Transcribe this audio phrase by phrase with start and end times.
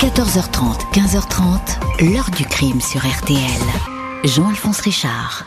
[0.00, 3.36] 14h30, 15h30, l'heure du crime sur RTL.
[4.24, 5.44] Jean-Alphonse Richard.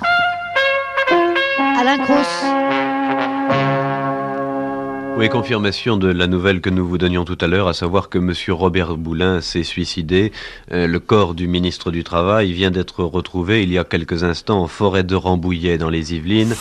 [1.57, 2.43] Alain Cross.
[5.17, 8.19] Oui, confirmation de la nouvelle que nous vous donnions tout à l'heure, à savoir que
[8.19, 8.31] M.
[8.49, 10.31] Robert Boulin s'est suicidé.
[10.71, 14.61] Euh, le corps du ministre du Travail vient d'être retrouvé il y a quelques instants
[14.61, 16.53] en forêt de Rambouillet dans les Yvelines.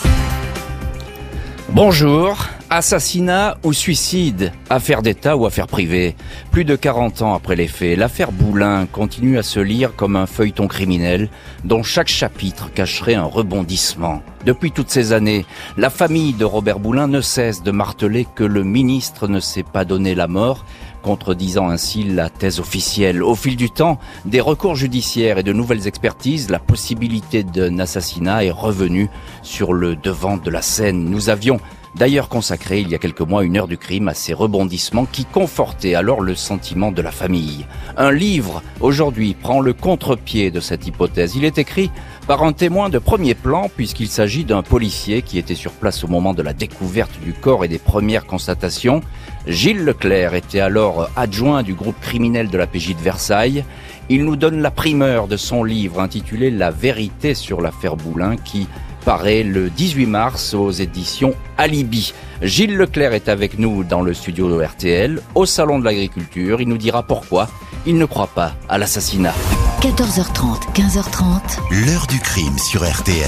[1.68, 2.38] Bonjour,
[2.74, 6.16] assassinat ou suicide, affaire d'État ou affaire privée.
[6.52, 10.24] Plus de 40 ans après les faits, l'affaire Boulin continue à se lire comme un
[10.24, 11.28] feuilleton criminel
[11.64, 14.22] dont chaque chapitre cacherait un rebondissement.
[14.46, 15.44] Depuis toutes ces années,
[15.76, 19.84] la famille de Robert Boulin ne cesse de marteler que le ministre ne s'est pas
[19.84, 20.64] donné la mort
[21.02, 23.22] contredisant ainsi la thèse officielle.
[23.22, 28.44] Au fil du temps, des recours judiciaires et de nouvelles expertises, la possibilité d'un assassinat
[28.44, 29.10] est revenue
[29.42, 31.04] sur le devant de la scène.
[31.04, 31.60] Nous avions
[31.96, 35.24] d'ailleurs consacré il y a quelques mois une heure du crime à ces rebondissements qui
[35.24, 37.66] confortaient alors le sentiment de la famille.
[37.96, 41.36] Un livre, aujourd'hui, prend le contre-pied de cette hypothèse.
[41.36, 41.90] Il est écrit
[42.26, 46.08] par un témoin de premier plan puisqu'il s'agit d'un policier qui était sur place au
[46.08, 49.02] moment de la découverte du corps et des premières constatations.
[49.46, 53.64] Gilles Leclerc était alors adjoint du groupe criminel de la PJ de Versailles.
[54.08, 58.68] Il nous donne la primeur de son livre intitulé La vérité sur l'affaire Boulin qui
[59.04, 62.12] paraît le 18 mars aux éditions Alibi.
[62.40, 66.60] Gilles Leclerc est avec nous dans le studio de RTL, au Salon de l'Agriculture.
[66.60, 67.48] Il nous dira pourquoi
[67.86, 69.34] il ne croit pas à l'assassinat.
[69.80, 71.86] 14h30, 15h30.
[71.86, 73.26] L'heure du crime sur RTL.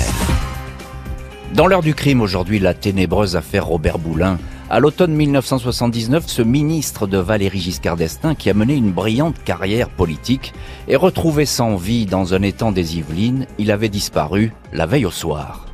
[1.54, 4.38] Dans l'heure du crime aujourd'hui, la ténébreuse affaire Robert Boulin.
[4.70, 9.90] À l'automne 1979, ce ministre de Valéry Giscard d'Estaing, qui a mené une brillante carrière
[9.90, 10.54] politique,
[10.88, 13.46] est retrouvé sans vie dans un étang des Yvelines.
[13.58, 15.66] Il avait disparu la veille au soir.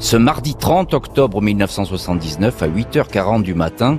[0.00, 3.98] Ce mardi 30 octobre 1979, à 8h40 du matin,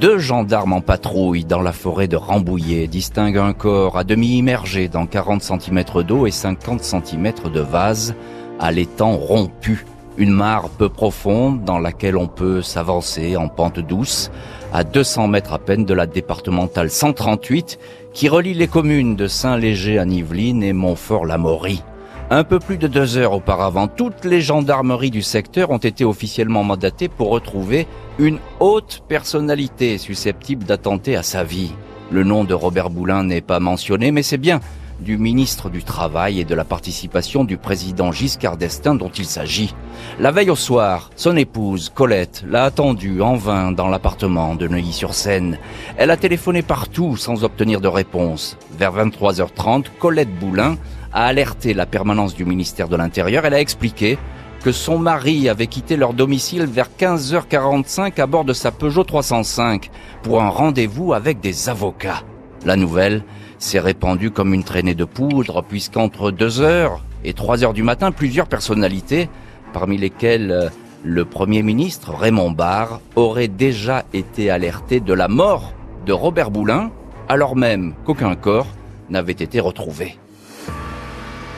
[0.00, 4.88] deux gendarmes en patrouille dans la forêt de Rambouillet distinguent un corps à demi immergé
[4.88, 8.16] dans 40 cm d'eau et 50 cm de vase
[8.58, 9.86] à l'étang rompu
[10.18, 14.30] une mare peu profonde dans laquelle on peut s'avancer en pente douce
[14.72, 17.78] à 200 mètres à peine de la départementale 138
[18.12, 21.82] qui relie les communes de Saint-Léger à Yvelines et Montfort-la-Maurie.
[22.28, 26.64] Un peu plus de deux heures auparavant, toutes les gendarmeries du secteur ont été officiellement
[26.64, 27.86] mandatées pour retrouver
[28.18, 31.72] une haute personnalité susceptible d'attenter à sa vie.
[32.10, 34.60] Le nom de Robert Boulin n'est pas mentionné, mais c'est bien
[35.00, 39.74] du ministre du Travail et de la participation du président Giscard d'Estaing dont il s'agit.
[40.18, 45.58] La veille au soir, son épouse, Colette, l'a attendu en vain dans l'appartement de Neuilly-sur-Seine.
[45.96, 48.56] Elle a téléphoné partout sans obtenir de réponse.
[48.78, 50.76] Vers 23h30, Colette Boulin
[51.12, 53.44] a alerté la permanence du ministère de l'Intérieur.
[53.44, 54.18] Elle a expliqué
[54.62, 59.90] que son mari avait quitté leur domicile vers 15h45 à bord de sa Peugeot 305
[60.22, 62.24] pour un rendez-vous avec des avocats.
[62.64, 63.22] La nouvelle
[63.58, 68.12] s'est répandu comme une traînée de poudre, puisqu'entre 2 heures et 3 heures du matin,
[68.12, 69.28] plusieurs personnalités,
[69.72, 70.68] parmi lesquelles euh,
[71.04, 75.72] le Premier ministre Raymond Barre, auraient déjà été alertés de la mort
[76.06, 76.90] de Robert Boulin,
[77.28, 78.68] alors même qu'aucun corps
[79.10, 80.18] n'avait été retrouvé.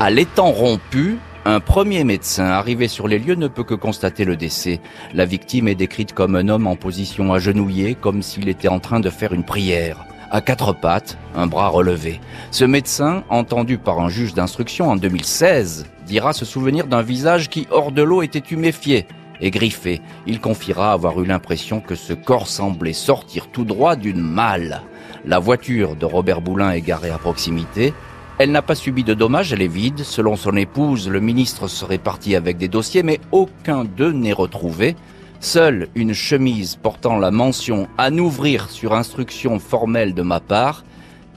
[0.00, 4.36] À l'étang rompu, un premier médecin arrivé sur les lieux ne peut que constater le
[4.36, 4.80] décès.
[5.14, 9.00] La victime est décrite comme un homme en position agenouillée, comme s'il était en train
[9.00, 12.20] de faire une prière à quatre pattes, un bras relevé.
[12.50, 17.66] Ce médecin, entendu par un juge d'instruction en 2016, dira se souvenir d'un visage qui,
[17.70, 19.06] hors de l'eau, était huméfié
[19.40, 20.00] et griffé.
[20.26, 24.82] Il confiera avoir eu l'impression que ce corps semblait sortir tout droit d'une malle.
[25.24, 27.92] La voiture de Robert Boulin est garée à proximité.
[28.38, 30.04] Elle n'a pas subi de dommages, elle est vide.
[30.04, 34.94] Selon son épouse, le ministre serait parti avec des dossiers, mais aucun d'eux n'est retrouvé.
[35.40, 40.84] Seule une chemise portant la mention à n'ouvrir sur instruction formelle de ma part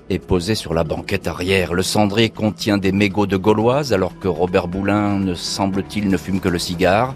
[0.10, 1.74] est posée sur la banquette arrière.
[1.74, 6.40] Le cendrier contient des mégots de gauloise alors que Robert Boulin ne semble-t-il ne fume
[6.40, 7.14] que le cigare.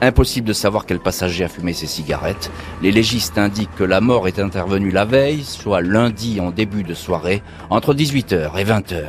[0.00, 2.52] Impossible de savoir quel passager a fumé ses cigarettes.
[2.82, 6.94] Les légistes indiquent que la mort est intervenue la veille, soit lundi en début de
[6.94, 9.04] soirée, entre 18h et 20h.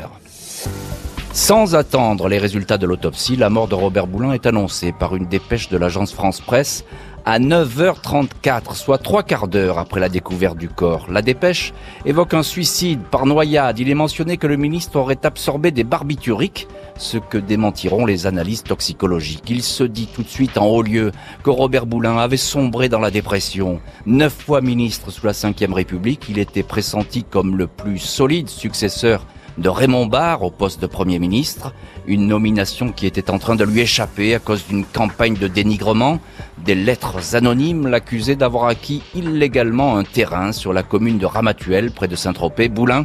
[1.31, 5.27] Sans attendre les résultats de l'autopsie, la mort de Robert Boulin est annoncée par une
[5.27, 6.83] dépêche de l'agence France Presse
[7.29, 11.05] à 9h34, soit trois quarts d'heure après la découverte du corps.
[11.11, 11.73] La dépêche
[12.03, 13.77] évoque un suicide par noyade.
[13.77, 16.67] Il est mentionné que le ministre aurait absorbé des barbituriques,
[16.97, 19.47] ce que démentiront les analyses toxicologiques.
[19.47, 21.11] Il se dit tout de suite en haut lieu
[21.43, 23.79] que Robert Boulin avait sombré dans la dépression.
[24.07, 29.23] Neuf fois ministre sous la Ve République, il était pressenti comme le plus solide successeur
[29.59, 31.73] de Raymond Barre au poste de Premier ministre,
[32.07, 36.19] une nomination qui était en train de lui échapper à cause d'une campagne de dénigrement.
[36.63, 42.07] Des lettres anonymes l'accusaient d'avoir acquis illégalement un terrain sur la commune de Ramatuel, près
[42.07, 42.69] de Saint-Tropez.
[42.69, 43.03] Boulin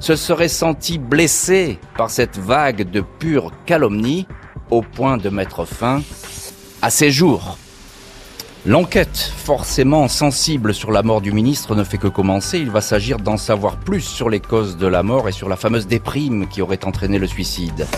[0.00, 4.26] se serait senti blessé par cette vague de pure calomnie
[4.70, 6.02] au point de mettre fin
[6.82, 7.56] à ses jours.
[8.64, 12.60] L'enquête, forcément sensible sur la mort du ministre, ne fait que commencer.
[12.60, 15.56] Il va s'agir d'en savoir plus sur les causes de la mort et sur la
[15.56, 17.88] fameuse déprime qui aurait entraîné le suicide.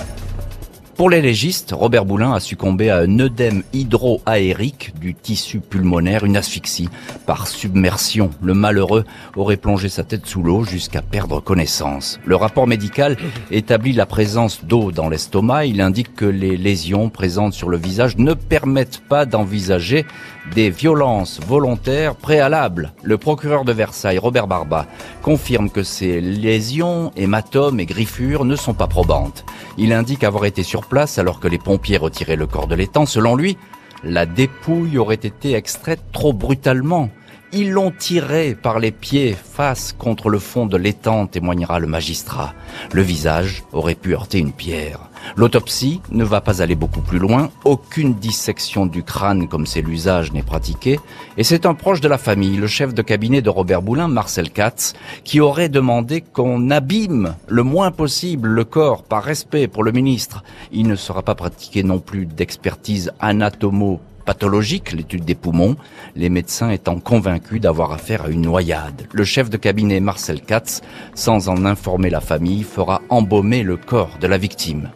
[0.97, 6.37] Pour les légistes, Robert Boulin a succombé à un œdème hydroaérique du tissu pulmonaire, une
[6.37, 6.89] asphyxie
[7.27, 8.31] par submersion.
[8.41, 9.05] Le malheureux
[9.35, 12.21] aurait plongé sa tête sous l'eau jusqu'à perdre connaissance.
[12.25, 13.17] Le rapport médical
[13.51, 15.65] établit la présence d'eau dans l'estomac.
[15.65, 20.07] Il indique que les lésions présentes sur le visage ne permettent pas d'envisager
[20.55, 22.93] des violences volontaires préalables.
[23.03, 24.87] Le procureur de Versailles, Robert Barba,
[25.23, 29.45] confirme que ces lésions, hématomes et griffures ne sont pas probantes.
[29.77, 33.07] Il indique avoir été place alors que les pompiers retiraient le corps de l'étang.
[33.07, 33.57] Selon lui,
[34.03, 37.11] la dépouille aurait été extraite trop brutalement.
[37.57, 42.53] Ils l'ont tiré par les pieds face contre le fond de l'étang, témoignera le magistrat.
[42.93, 45.09] Le visage aurait pu heurter une pierre.
[45.37, 47.51] L'autopsie ne va pas aller beaucoup plus loin.
[47.65, 50.99] Aucune dissection du crâne comme c'est l'usage n'est pratiquée.
[51.37, 54.51] Et c'est un proche de la famille, le chef de cabinet de Robert Boulin, Marcel
[54.51, 59.93] Katz, qui aurait demandé qu'on abîme le moins possible le corps par respect pour le
[59.93, 60.43] ministre.
[60.73, 65.77] Il ne sera pas pratiqué non plus d'expertise anatomo pathologique, l'étude des poumons,
[66.17, 69.07] les médecins étant convaincus d'avoir affaire à une noyade.
[69.13, 70.81] Le chef de cabinet Marcel Katz,
[71.15, 74.91] sans en informer la famille, fera embaumer le corps de la victime.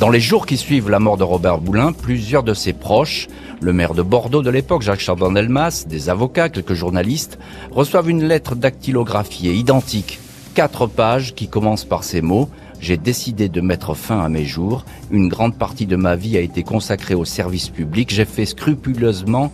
[0.00, 3.28] Dans les jours qui suivent la mort de Robert Boulin, plusieurs de ses proches,
[3.60, 7.38] le maire de Bordeaux de l'époque, Jacques Chardon-Delmas, des avocats, quelques journalistes,
[7.70, 10.18] reçoivent une lettre dactylographiée identique,
[10.54, 12.48] quatre pages qui commencent par ces mots
[12.82, 14.84] j'ai décidé de mettre fin à mes jours.
[15.10, 18.12] Une grande partie de ma vie a été consacrée au service public.
[18.12, 19.52] J'ai fait scrupuleusement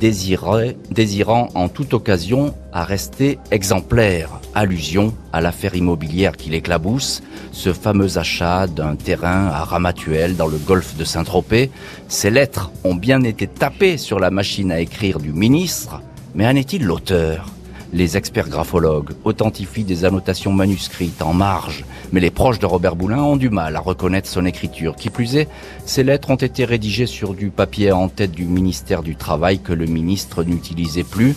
[0.00, 4.28] désirant en toute occasion à rester exemplaire.
[4.54, 10.58] Allusion à l'affaire immobilière qui l'éclabousse, ce fameux achat d'un terrain à Ramatuel dans le
[10.58, 11.70] golfe de Saint-Tropez.
[12.08, 16.02] Ces lettres ont bien été tapées sur la machine à écrire du ministre,
[16.34, 17.46] mais en est-il l'auteur?
[17.94, 23.22] Les experts graphologues authentifient des annotations manuscrites en marge, mais les proches de Robert Boulin
[23.22, 24.96] ont du mal à reconnaître son écriture.
[24.96, 25.48] Qui plus est,
[25.86, 29.72] ces lettres ont été rédigées sur du papier en tête du ministère du Travail que
[29.72, 31.36] le ministre n'utilisait plus.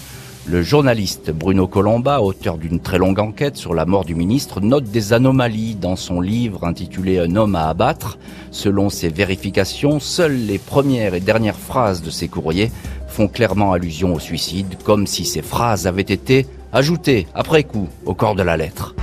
[0.49, 4.85] Le journaliste Bruno Colomba, auteur d'une très longue enquête sur la mort du ministre, note
[4.85, 8.17] des anomalies dans son livre intitulé Un homme à abattre.
[8.49, 12.71] Selon ses vérifications, seules les premières et dernières phrases de ses courriers
[13.17, 18.13] font clairement allusion au suicide, comme si ces phrases avaient été ajoutées après coup au
[18.13, 18.93] corps de la lettre.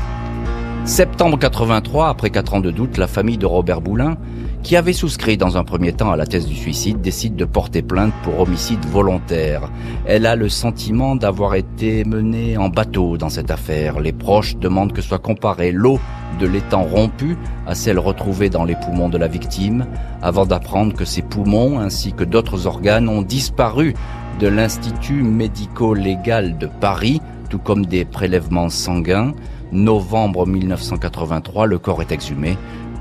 [0.84, 4.18] Septembre 83, après quatre ans de doute, la famille de Robert Boulin
[4.62, 7.82] qui avait souscrit dans un premier temps à la thèse du suicide, décide de porter
[7.82, 9.70] plainte pour homicide volontaire.
[10.06, 14.00] Elle a le sentiment d'avoir été menée en bateau dans cette affaire.
[14.00, 16.00] Les proches demandent que soit comparée l'eau
[16.40, 19.86] de l'étang rompu à celle retrouvée dans les poumons de la victime,
[20.22, 23.94] avant d'apprendre que ses poumons ainsi que d'autres organes ont disparu
[24.38, 27.20] de l'Institut médico-légal de Paris,
[27.50, 29.34] tout comme des prélèvements sanguins.
[29.74, 32.56] Novembre 1983, le corps est exhumé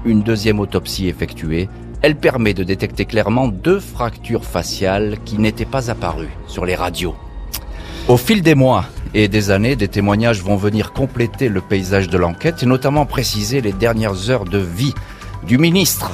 [0.05, 1.69] une deuxième autopsie effectuée,
[2.01, 7.15] elle permet de détecter clairement deux fractures faciales qui n'étaient pas apparues sur les radios.
[8.07, 12.17] Au fil des mois et des années, des témoignages vont venir compléter le paysage de
[12.17, 14.93] l'enquête et notamment préciser les dernières heures de vie
[15.47, 16.11] du ministre.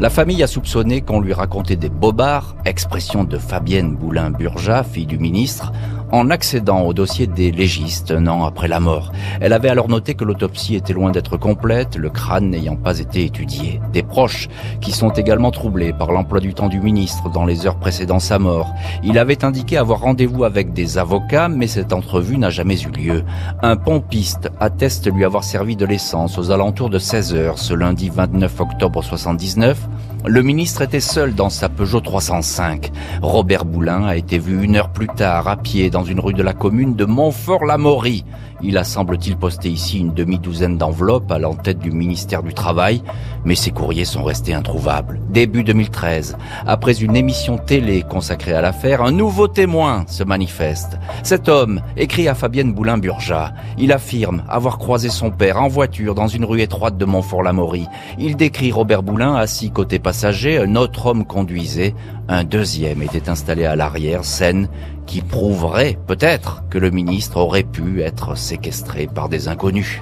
[0.00, 5.18] La famille a soupçonné qu'on lui racontait des bobards, expression de Fabienne Boulin-Burja, fille du
[5.18, 5.72] ministre,
[6.12, 9.12] en accédant au dossier des légistes un an après la mort.
[9.40, 13.24] Elle avait alors noté que l'autopsie était loin d'être complète, le crâne n'ayant pas été
[13.24, 13.80] étudié.
[13.92, 14.48] Des proches
[14.80, 18.38] qui sont également troublés par l'emploi du temps du ministre dans les heures précédant sa
[18.38, 18.72] mort.
[19.02, 23.24] Il avait indiqué avoir rendez-vous avec des avocats, mais cette entrevue n'a jamais eu lieu.
[23.62, 28.08] Un pompiste atteste lui avoir servi de l'essence aux alentours de 16 heures ce lundi
[28.08, 29.88] 29 octobre 79
[30.26, 32.92] le ministre était seul dans sa Peugeot 305.
[33.22, 36.42] Robert Boulin a été vu une heure plus tard à pied dans une rue de
[36.42, 38.24] la commune de Montfort-l'Amaury.
[38.62, 43.02] Il a semble-t-il posté ici une demi-douzaine d'enveloppes à l'entête du ministère du Travail,
[43.44, 45.20] mais ses courriers sont restés introuvables.
[45.30, 46.36] Début 2013,
[46.66, 50.98] après une émission télé consacrée à l'affaire, un nouveau témoin se manifeste.
[51.22, 53.54] Cet homme écrit à Fabienne Boulin-Burja.
[53.78, 57.86] Il affirme avoir croisé son père en voiture dans une rue étroite de Montfort-l'Amaury.
[58.18, 61.94] Il décrit Robert Boulin assis côté passager, un autre homme conduisait,
[62.30, 64.68] un deuxième était installé à l'arrière, scène
[65.04, 70.00] qui prouverait peut-être que le ministre aurait pu être séquestré par des inconnus.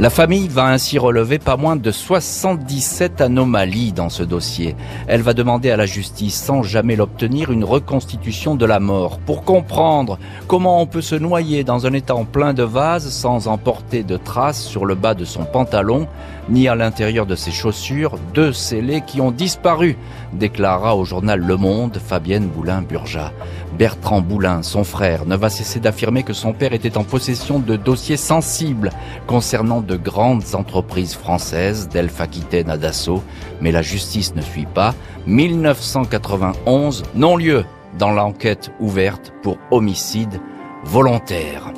[0.00, 4.74] La famille va ainsi relever pas moins de 77 anomalies dans ce dossier.
[5.06, 9.44] Elle va demander à la justice, sans jamais l'obtenir, une reconstitution de la mort pour
[9.44, 10.18] comprendre
[10.48, 14.64] comment on peut se noyer dans un étang plein de vases sans emporter de traces
[14.64, 16.08] sur le bas de son pantalon
[16.48, 19.96] ni à l'intérieur de ses chaussures, deux scellés qui ont disparu,
[20.32, 23.32] déclara au journal Le Monde Fabienne Boulin-Burja.
[23.78, 27.76] Bertrand Boulin, son frère, ne va cesser d'affirmer que son père était en possession de
[27.76, 28.90] dossiers sensibles
[29.26, 33.22] concernant de grandes entreprises françaises, d'Elf Aquitaine à Dassault,
[33.60, 34.94] mais la justice ne suit pas.
[35.26, 37.64] 1991, non-lieu
[37.98, 40.40] dans l'enquête ouverte pour homicide
[40.84, 41.72] volontaire.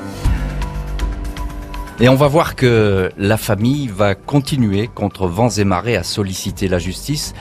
[1.99, 6.69] Et on va voir que la famille va continuer contre vents et marées à solliciter
[6.69, 7.33] la justice.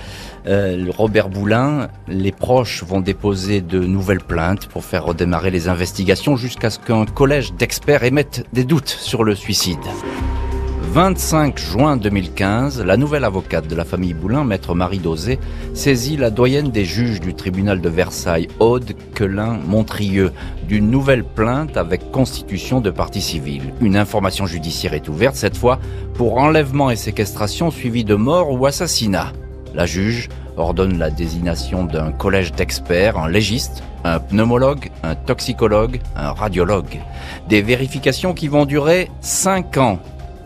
[0.48, 6.38] Euh, Robert Boulin, les proches vont déposer de nouvelles plaintes pour faire redémarrer les investigations
[6.38, 9.80] jusqu'à ce qu'un collège d'experts émette des doutes sur le suicide.
[10.96, 15.40] 25 juin 2015, la nouvelle avocate de la famille Boulin, maître Marie Dosé,
[15.74, 20.32] saisit la doyenne des juges du tribunal de Versailles, Aude Quelin Montrieux,
[20.70, 23.74] d'une nouvelle plainte avec constitution de partie civile.
[23.82, 25.80] Une information judiciaire est ouverte, cette fois
[26.14, 29.34] pour enlèvement et séquestration suivi de mort ou assassinat.
[29.74, 36.32] La juge ordonne la désignation d'un collège d'experts, un légiste, un pneumologue, un toxicologue, un
[36.32, 37.02] radiologue.
[37.50, 40.00] Des vérifications qui vont durer 5 ans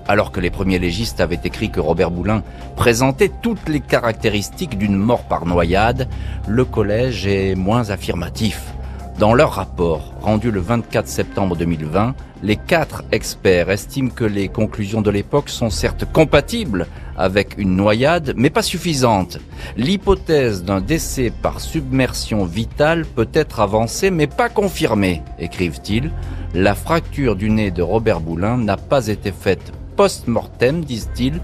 [0.09, 2.41] alors que les premiers légistes avaient écrit que Robert Boulin
[2.75, 6.09] présentait toutes les caractéristiques d'une mort par noyade,
[6.47, 8.73] le collège est moins affirmatif.
[9.19, 15.03] Dans leur rapport, rendu le 24 septembre 2020, les quatre experts estiment que les conclusions
[15.03, 19.37] de l'époque sont certes compatibles avec une noyade, mais pas suffisantes.
[19.77, 26.09] L'hypothèse d'un décès par submersion vitale peut être avancée, mais pas confirmée, écrivent-ils.
[26.55, 31.41] La fracture du nez de Robert Boulin n'a pas été faite post-mortem, disent-ils,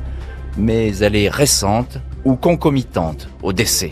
[0.58, 3.92] mais elle est récente ou concomitante au décès.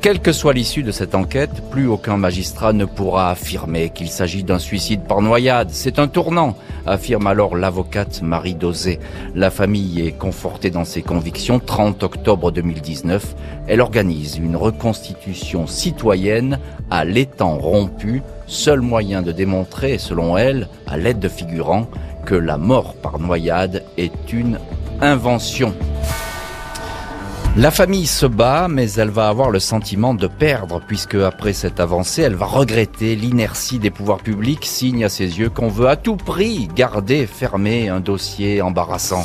[0.00, 4.44] Quelle que soit l'issue de cette enquête, plus aucun magistrat ne pourra affirmer qu'il s'agit
[4.44, 5.70] d'un suicide par noyade.
[5.72, 6.56] C'est un tournant,
[6.86, 9.00] affirme alors l'avocate Marie Dosé.
[9.34, 11.58] La famille est confortée dans ses convictions.
[11.58, 13.34] 30 octobre 2019,
[13.66, 20.96] elle organise une reconstitution citoyenne à l'étang rompu, seul moyen de démontrer, selon elle, à
[20.96, 21.88] l'aide de figurants,
[22.26, 24.58] que la mort par noyade est une
[25.00, 25.72] invention.
[27.56, 31.80] La famille se bat, mais elle va avoir le sentiment de perdre, puisque après cette
[31.80, 35.96] avancée, elle va regretter l'inertie des pouvoirs publics, signe à ses yeux qu'on veut à
[35.96, 39.24] tout prix garder fermé un dossier embarrassant.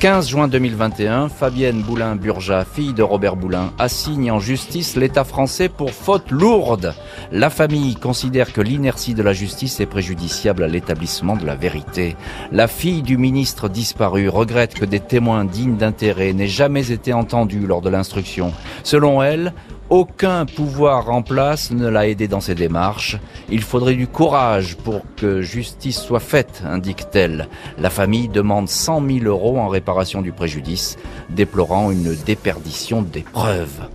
[0.00, 5.90] 15 juin 2021, Fabienne Boulin-Burja, fille de Robert Boulin, assigne en justice l'État français pour
[5.90, 6.94] faute lourde.
[7.32, 12.14] La famille considère que l'inertie de la justice est préjudiciable à l'établissement de la vérité.
[12.52, 17.66] La fille du ministre disparu regrette que des témoins dignes d'intérêt n'aient jamais été entendus
[17.66, 18.52] lors de l'instruction.
[18.84, 19.52] Selon elle,
[19.90, 23.18] aucun pouvoir en place ne l'a aidé dans ses démarches.
[23.50, 27.48] Il faudrait du courage pour que justice soit faite, indique-t-elle.
[27.78, 30.96] La famille demande 100 000 euros en réparation du préjudice,
[31.30, 33.88] déplorant une déperdition des preuves.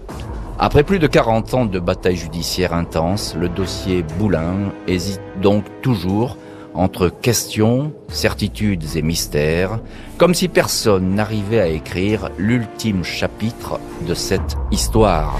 [0.60, 6.38] Après plus de 40 ans de bataille judiciaire intense, le dossier Boulin hésite donc toujours
[6.74, 9.80] entre questions, certitudes et mystères,
[10.18, 15.40] comme si personne n'arrivait à écrire l'ultime chapitre de cette histoire.